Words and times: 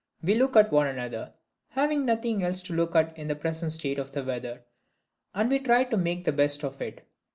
We 0.23 0.33
look 0.33 0.55
at 0.57 0.71
one 0.71 0.87
another 0.87 1.31
having 1.69 2.05
nothing 2.05 2.41
else 2.41 2.63
to 2.63 2.73
look 2.73 2.95
at 2.95 3.15
in 3.15 3.27
the 3.27 3.35
present 3.35 3.71
state 3.73 3.99
of 3.99 4.11
the 4.11 4.23
weather 4.23 4.63
and 5.35 5.47
we 5.47 5.59
try 5.59 5.83
to 5.83 5.95
make 5.95 6.25
the 6.25 6.31
best 6.31 6.63
of 6.63 6.81
it. 6.81 7.07